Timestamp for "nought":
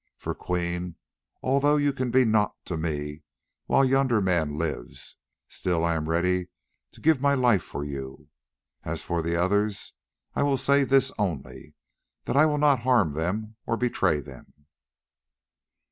2.25-2.55